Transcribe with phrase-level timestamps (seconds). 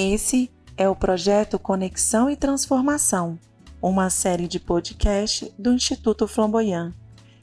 [0.00, 3.36] Esse é o projeto Conexão e Transformação,
[3.82, 6.94] uma série de podcast do Instituto Flamboyant.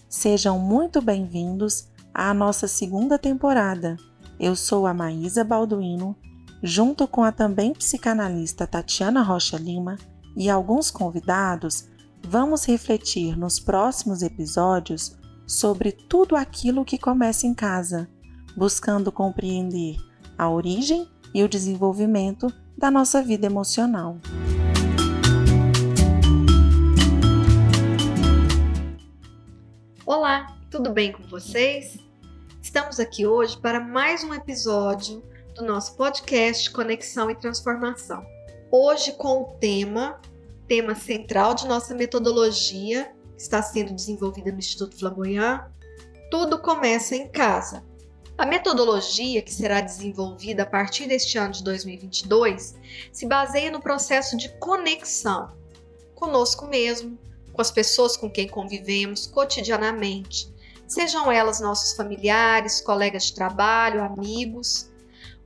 [0.07, 3.97] Sejam muito bem-vindos à nossa segunda temporada.
[4.39, 6.15] Eu sou a Maísa Balduino,
[6.63, 9.97] junto com a também psicanalista Tatiana Rocha Lima
[10.37, 11.89] e alguns convidados,
[12.25, 18.07] vamos refletir nos próximos episódios sobre tudo aquilo que começa em casa,
[18.55, 19.97] buscando compreender
[20.37, 24.17] a origem e o desenvolvimento da nossa vida emocional.
[30.05, 31.97] Olá, tudo bem com vocês?
[32.61, 35.21] Estamos aqui hoje para mais um episódio
[35.53, 38.25] do nosso podcast Conexão e Transformação.
[38.71, 40.21] Hoje com o tema,
[40.69, 45.69] tema central de nossa metodologia, que está sendo desenvolvida no Instituto Flamboyant,
[46.31, 47.83] tudo começa em casa.
[48.37, 52.75] A metodologia que será desenvolvida a partir deste ano de 2022
[53.09, 55.53] se baseia no processo de conexão
[56.13, 57.17] conosco mesmo,
[57.53, 60.53] com as pessoas com quem convivemos cotidianamente,
[60.85, 64.91] sejam elas nossos familiares, colegas de trabalho, amigos,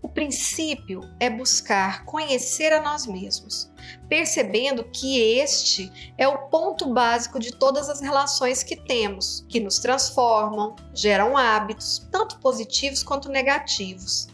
[0.02, 3.69] o princípio é buscar conhecer a nós mesmos,
[4.08, 9.80] percebendo que este é o ponto básico de todas as relações que temos, que nos
[9.80, 14.27] transformam, geram hábitos, tanto positivos quanto negativos.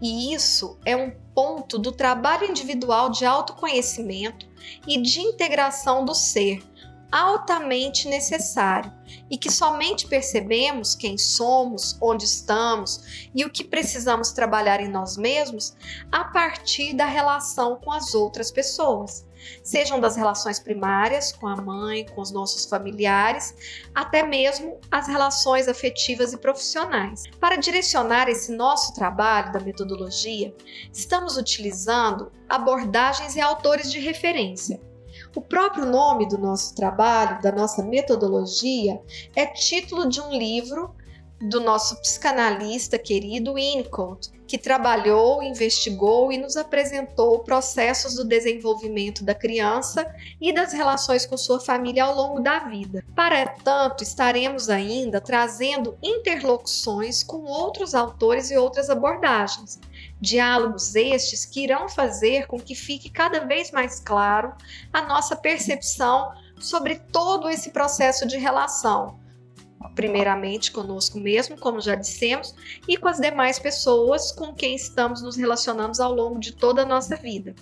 [0.00, 4.46] E isso é um ponto do trabalho individual de autoconhecimento
[4.86, 6.62] e de integração do ser,
[7.14, 8.92] altamente necessário
[9.30, 15.16] e que somente percebemos quem somos, onde estamos e o que precisamos trabalhar em nós
[15.16, 15.76] mesmos
[16.10, 19.24] a partir da relação com as outras pessoas.
[19.62, 23.54] Sejam das relações primárias com a mãe, com os nossos familiares,
[23.94, 27.22] até mesmo as relações afetivas e profissionais.
[27.38, 30.52] Para direcionar esse nosso trabalho da metodologia,
[30.92, 34.80] estamos utilizando abordagens e autores de referência
[35.34, 39.00] o próprio nome do nosso trabalho, da nossa metodologia,
[39.34, 40.94] é título de um livro
[41.40, 49.34] do nosso psicanalista querido Winnicott, que trabalhou, investigou e nos apresentou processos do desenvolvimento da
[49.34, 50.06] criança
[50.40, 53.04] e das relações com sua família ao longo da vida.
[53.14, 59.80] Para tanto, estaremos ainda trazendo interlocuções com outros autores e outras abordagens.
[60.20, 64.54] Diálogos estes que irão fazer com que fique cada vez mais claro
[64.92, 69.18] a nossa percepção sobre todo esse processo de relação.
[69.94, 72.54] Primeiramente conosco mesmo, como já dissemos,
[72.88, 76.86] e com as demais pessoas com quem estamos nos relacionando ao longo de toda a
[76.86, 77.54] nossa vida.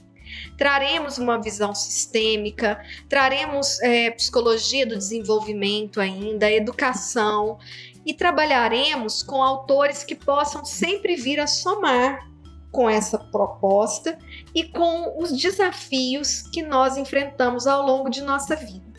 [0.57, 7.59] Traremos uma visão sistêmica, traremos é, psicologia do desenvolvimento ainda, educação
[8.07, 12.32] e trabalharemos com autores que possam sempre vir a somar
[12.73, 14.19] com essa proposta
[14.55, 18.91] e com os desafios que nós enfrentamos ao longo de nossa vida.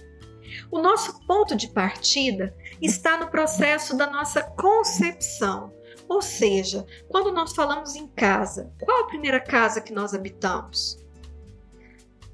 [0.71, 5.73] O nosso ponto de partida está no processo da nossa concepção,
[6.07, 11.03] ou seja, quando nós falamos em casa, qual a primeira casa que nós habitamos?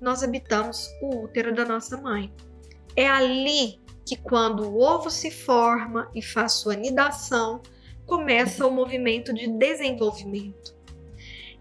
[0.02, 2.34] Nós habitamos o útero da nossa mãe.
[2.96, 7.62] É ali que, quando o ovo se forma e faz sua nidação,
[8.06, 10.79] começa o movimento de desenvolvimento.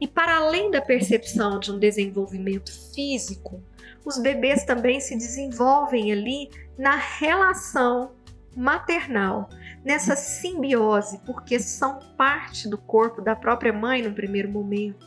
[0.01, 3.63] E para além da percepção de um desenvolvimento físico,
[4.05, 8.13] os bebês também se desenvolvem ali na relação
[8.57, 9.49] maternal,
[9.85, 15.07] nessa simbiose, porque são parte do corpo da própria mãe no primeiro momento.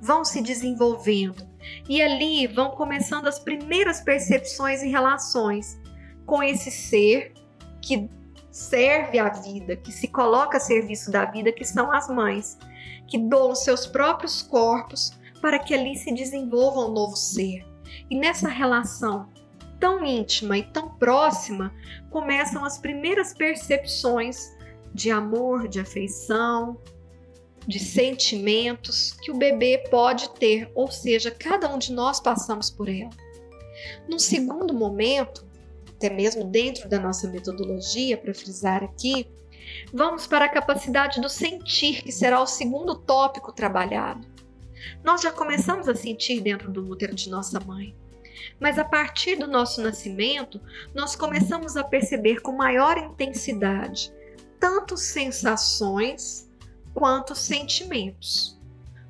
[0.00, 1.46] Vão se desenvolvendo
[1.88, 5.80] e ali vão começando as primeiras percepções e relações
[6.26, 7.32] com esse ser
[7.80, 8.08] que
[8.50, 12.58] serve a vida, que se coloca a serviço da vida, que são as mães
[13.12, 15.12] que doam seus próprios corpos
[15.42, 17.62] para que ali se desenvolva um novo ser.
[18.08, 19.28] E nessa relação
[19.78, 21.74] tão íntima e tão próxima
[22.08, 24.56] começam as primeiras percepções
[24.94, 26.78] de amor, de afeição,
[27.66, 32.88] de sentimentos que o bebê pode ter, ou seja, cada um de nós passamos por
[32.88, 33.10] ela.
[34.08, 35.46] Num segundo momento,
[35.90, 39.26] até mesmo dentro da nossa metodologia, para frisar aqui,
[39.92, 44.26] Vamos para a capacidade do sentir, que será o segundo tópico trabalhado.
[45.04, 47.94] Nós já começamos a sentir dentro do útero de nossa mãe.
[48.58, 50.60] Mas a partir do nosso nascimento,
[50.94, 54.12] nós começamos a perceber com maior intensidade
[54.58, 56.48] tanto sensações
[56.94, 58.58] quanto sentimentos.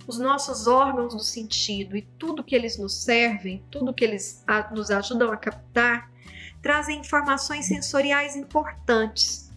[0.06, 4.44] Os nossos órgãos do sentido e tudo que eles nos servem, tudo que eles
[4.74, 6.10] nos ajudam a captar,
[6.60, 9.51] trazem informações sensoriais importantes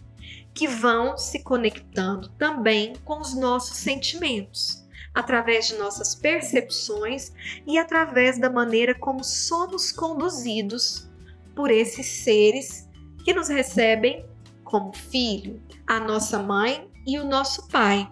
[0.56, 4.84] que vão se conectando também com os nossos sentimentos.
[5.14, 7.32] através de nossas percepções
[7.66, 11.08] e através da maneira como somos conduzidos
[11.54, 12.86] por esses seres
[13.24, 14.26] que nos recebem
[14.62, 18.06] como filho, a nossa mãe e o nosso pai.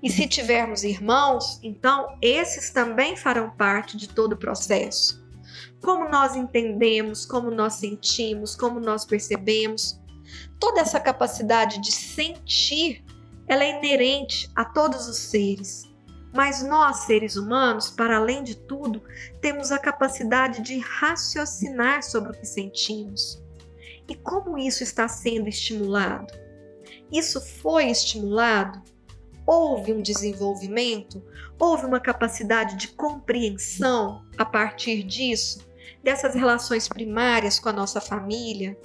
[0.00, 5.20] E se tivermos irmãos, então esses também farão parte de todo o processo.
[5.82, 9.99] Como nós entendemos, como nós sentimos, como nós percebemos,
[10.58, 13.04] toda essa capacidade de sentir,
[13.46, 15.90] ela é inerente a todos os seres.
[16.32, 19.02] Mas nós, seres humanos, para além de tudo,
[19.40, 23.42] temos a capacidade de raciocinar sobre o que sentimos.
[24.08, 26.32] E como isso está sendo estimulado?
[27.12, 28.80] Isso foi estimulado?
[29.46, 31.22] Houve um desenvolvimento?
[31.58, 35.68] Houve uma capacidade de compreensão a partir disso,
[36.02, 38.78] dessas relações primárias com a nossa família?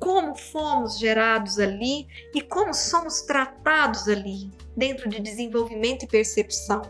[0.00, 6.82] Como fomos gerados ali e como somos tratados ali, dentro de desenvolvimento e percepção.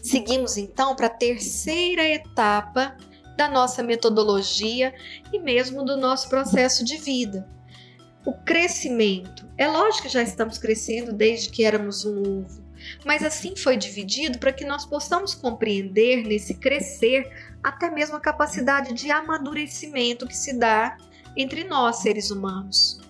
[0.00, 2.96] Seguimos então para a terceira etapa
[3.36, 4.94] da nossa metodologia
[5.32, 7.46] e mesmo do nosso processo de vida.
[8.24, 9.46] O crescimento.
[9.58, 12.64] É lógico que já estamos crescendo desde que éramos um ovo,
[13.04, 17.28] mas assim foi dividido para que nós possamos compreender nesse crescer
[17.62, 20.96] até mesmo a capacidade de amadurecimento que se dá
[21.36, 23.00] entre nós, seres humanos.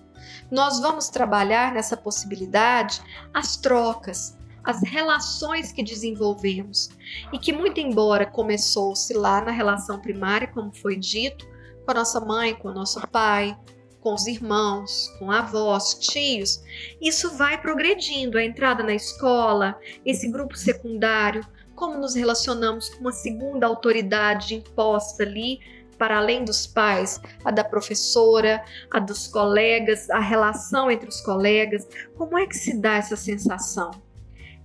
[0.51, 3.01] Nós vamos trabalhar nessa possibilidade
[3.33, 6.89] as trocas, as relações que desenvolvemos
[7.31, 11.47] e que, muito embora começou-se lá na relação primária, como foi dito,
[11.85, 13.57] com a nossa mãe, com o nosso pai,
[14.01, 16.61] com os irmãos, com avós, tios,
[17.01, 18.37] isso vai progredindo.
[18.37, 21.45] A entrada na escola, esse grupo secundário,
[21.75, 25.59] como nos relacionamos com uma segunda autoridade imposta ali
[25.97, 31.87] para além dos pais, a da professora, a dos colegas, a relação entre os colegas.
[32.15, 33.91] Como é que se dá essa sensação?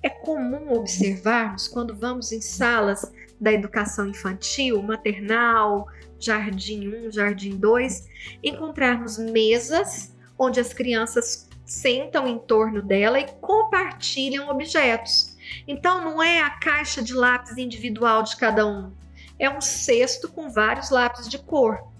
[0.02, 5.86] É comum observarmos quando vamos em salas da educação infantil, maternal,
[6.18, 8.08] jardim 1, jardim 2,
[8.42, 15.36] encontrarmos mesas onde as crianças sentam em torno dela e compartilham objetos.
[15.66, 18.92] Então não é a caixa de lápis individual de cada um,
[19.42, 21.90] é um cesto com vários lápis de cor.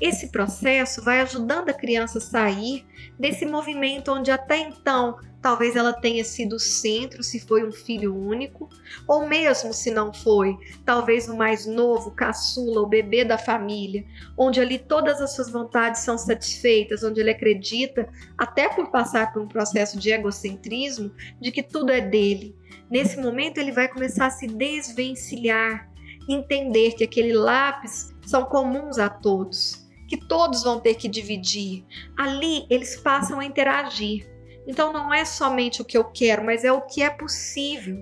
[0.00, 2.86] Esse processo vai ajudando a criança a sair
[3.18, 8.16] desse movimento onde até então talvez ela tenha sido o centro se foi um filho
[8.16, 8.68] único,
[9.06, 14.04] ou mesmo se não foi, talvez o mais novo, caçula, o bebê da família,
[14.36, 19.42] onde ali todas as suas vontades são satisfeitas, onde ele acredita, até por passar por
[19.42, 22.56] um processo de egocentrismo, de que tudo é dele.
[22.90, 25.87] Nesse momento ele vai começar a se desvencilhar
[26.28, 31.84] entender que aquele lápis são comuns a todos, que todos vão ter que dividir.
[32.16, 34.28] Ali eles passam a interagir.
[34.66, 37.98] Então não é somente o que eu quero, mas é o que é possível.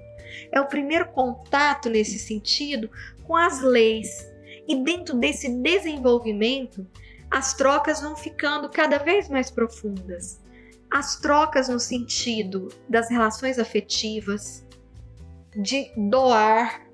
[0.53, 2.91] É o primeiro contato nesse sentido
[3.25, 4.29] com as leis.
[4.69, 6.87] E dentro desse desenvolvimento,
[7.31, 10.41] as trocas vão ficando cada vez mais profundas.
[10.91, 14.65] As trocas no sentido das relações afetivas,
[15.57, 16.86] de doar,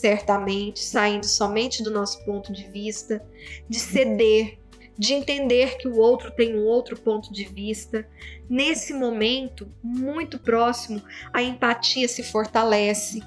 [0.00, 3.24] certamente, saindo somente do nosso ponto de vista,
[3.68, 4.58] de ceder,
[4.98, 8.06] de entender que o outro tem um outro ponto de vista.
[8.48, 13.22] Nesse momento, muito próximo, a empatia se fortalece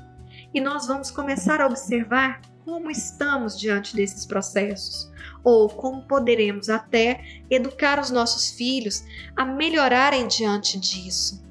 [0.54, 5.12] e nós vamos começar a observar como estamos diante desses processos,
[5.44, 9.04] ou como poderemos até educar os nossos filhos
[9.36, 11.44] a melhorarem diante disso.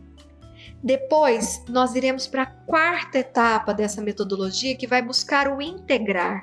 [0.82, 6.42] Depois, nós iremos para a quarta etapa dessa metodologia, que vai buscar o integrar.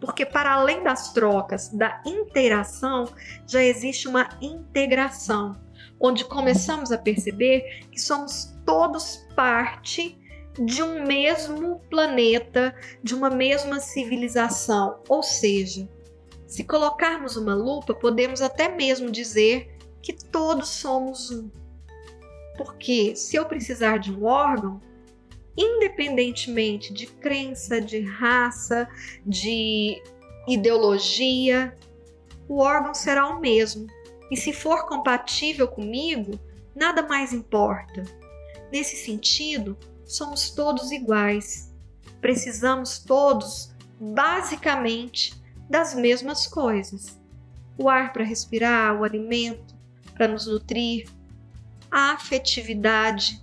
[0.00, 3.08] Porque, para além das trocas, da interação,
[3.46, 5.54] já existe uma integração,
[6.00, 10.18] onde começamos a perceber que somos todos parte
[10.54, 15.00] de um mesmo planeta, de uma mesma civilização.
[15.08, 15.88] Ou seja,
[16.46, 21.50] se colocarmos uma lupa, podemos até mesmo dizer que todos somos um.
[22.56, 24.80] Porque se eu precisar de um órgão,
[25.56, 28.88] independentemente de crença, de raça,
[29.26, 30.02] de
[30.48, 31.76] ideologia,
[32.48, 33.86] o órgão será o mesmo.
[34.30, 36.38] E se for compatível comigo,
[36.74, 38.02] nada mais importa.
[38.72, 41.72] Nesse sentido, somos todos iguais.
[42.20, 45.34] Precisamos todos, basicamente,
[45.68, 47.20] das mesmas coisas:
[47.76, 49.74] o ar para respirar, o alimento
[50.14, 51.08] para nos nutrir,
[51.90, 53.42] a afetividade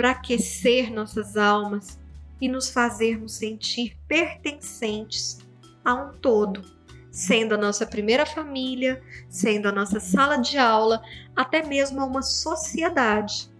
[0.00, 2.00] para aquecer nossas almas
[2.40, 5.40] e nos fazermos sentir pertencentes
[5.84, 6.62] a um todo,
[7.10, 11.02] sendo a nossa primeira família, sendo a nossa sala de aula,
[11.36, 13.52] até mesmo a uma sociedade.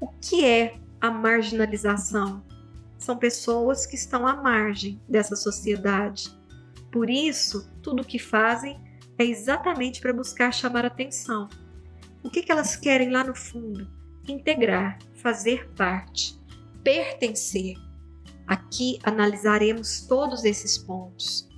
[0.00, 2.42] O que é a marginalização.
[2.98, 6.28] São pessoas que estão à margem dessa sociedade.
[6.90, 8.82] Por isso, tudo o que fazem
[9.16, 11.48] é exatamente para buscar chamar atenção.
[12.20, 13.88] O que, que elas querem lá no fundo?
[14.26, 16.38] Integrar, fazer parte,
[16.82, 17.76] pertencer.
[18.46, 21.48] Aqui analisaremos todos esses pontos.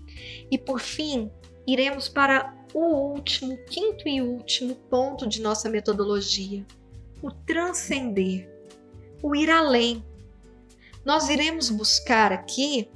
[0.50, 1.30] E por fim,
[1.66, 6.64] iremos para o último, quinto e último ponto de nossa metodologia:
[7.22, 8.48] o transcender,
[9.22, 10.04] o ir além.
[11.04, 12.88] Nós iremos buscar aqui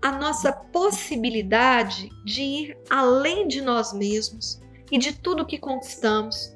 [0.00, 4.60] a nossa possibilidade de ir além de nós mesmos
[4.90, 6.52] e de tudo que conquistamos,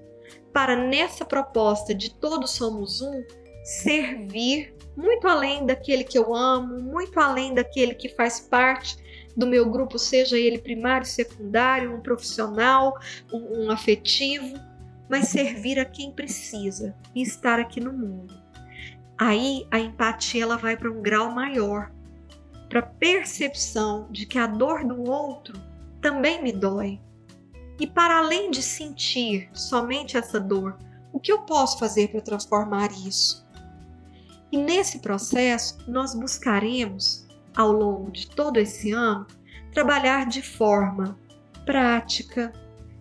[0.57, 3.23] para nessa proposta de todos somos um,
[3.63, 8.97] servir muito além daquele que eu amo, muito além daquele que faz parte
[9.37, 12.99] do meu grupo, seja ele primário, secundário, um profissional,
[13.31, 14.59] um, um afetivo,
[15.11, 18.35] mas servir a quem precisa e estar aqui no mundo.
[19.19, 21.93] Aí a empatia ela vai para um grau maior,
[22.71, 25.61] para percepção de que a dor do outro
[26.01, 26.99] também me dói.
[27.79, 30.79] E para além de sentir somente essa dor,
[31.13, 33.47] o que eu posso fazer para transformar isso?
[34.51, 39.27] E nesse processo, nós buscaremos, ao longo de todo esse ano,
[39.73, 41.19] trabalhar de forma
[41.67, 42.53] prática,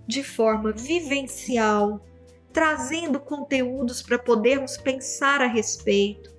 [0.07, 2.03] de forma vivencial,
[2.51, 6.33] trazendo conteúdos para podermos pensar a respeito.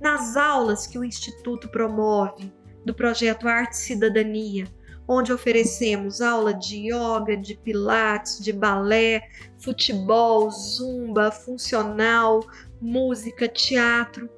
[0.00, 2.52] Nas aulas que o Instituto promove,
[2.84, 4.66] do projeto Arte Cidadania,
[5.08, 12.44] onde oferecemos aula de yoga, de pilates, de balé, futebol, zumba, funcional,
[12.80, 14.28] música, teatro.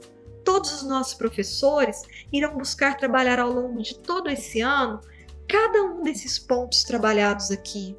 [0.45, 5.01] Todos os nossos professores irão buscar trabalhar ao longo de todo esse ano
[5.49, 7.97] cada um desses pontos trabalhados aqui.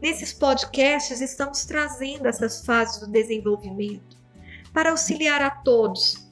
[0.00, 4.16] Nesses podcasts, estamos trazendo essas fases do desenvolvimento
[4.72, 6.28] para auxiliar a todos,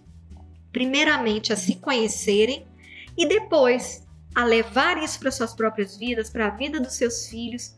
[0.73, 2.67] primeiramente a se conhecerem
[3.17, 4.07] e depois
[4.39, 7.75] a levar isso para suas próprias vidas, para a vida dos seus filhos,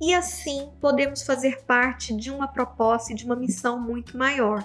[0.00, 4.64] e assim podemos fazer parte de uma proposta e de uma missão muito maior: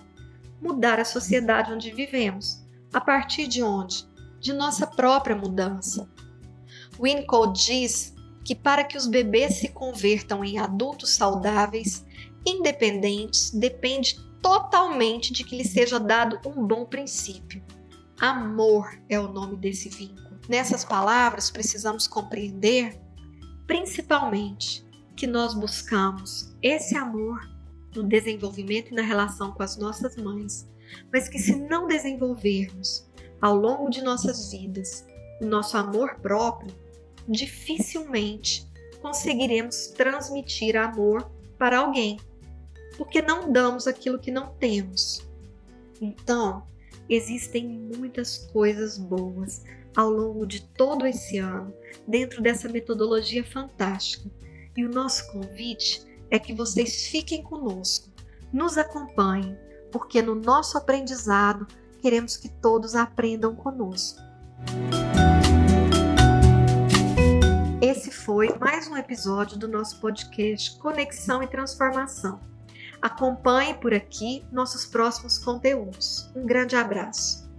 [0.61, 2.63] mudar a sociedade onde vivemos.
[2.93, 4.07] A partir de onde?
[4.39, 6.07] De nossa própria mudança.
[7.01, 8.13] Winnicott diz
[8.45, 12.05] que para que os bebês se convertam em adultos saudáveis,
[12.45, 17.63] independentes, depende totalmente de que lhes seja dado um bom princípio.
[18.19, 20.28] Amor é o nome desse vínculo.
[20.49, 22.99] Nessas palavras, precisamos compreender,
[23.67, 24.83] principalmente,
[25.15, 27.39] que nós buscamos esse amor
[27.95, 30.67] no desenvolvimento e na relação com as nossas mães,
[31.13, 33.07] mas que se não desenvolvermos
[33.39, 35.05] ao longo de nossas vidas
[35.39, 36.75] o nosso amor próprio,
[37.27, 38.67] dificilmente
[39.03, 41.29] conseguiremos transmitir amor
[41.59, 42.19] para alguém,
[42.97, 45.29] porque não damos aquilo que não temos.
[46.01, 46.63] Então,
[47.07, 49.63] existem muitas coisas boas
[49.99, 51.73] ao longo de todo esse ano
[52.07, 54.31] dentro dessa metodologia fantástica.
[54.77, 56.01] E o nosso convite
[56.31, 58.09] é que vocês fiquem conosco,
[58.53, 59.57] nos acompanhem,
[59.91, 61.67] porque no nosso aprendizado
[62.01, 64.21] queremos que todos aprendam conosco.
[67.81, 72.39] Esse foi mais um episódio do nosso podcast Conexão e Transformação.
[73.01, 76.31] Acompanhe por aqui nossos próximos conteúdos.
[76.33, 77.49] Um grande abraço.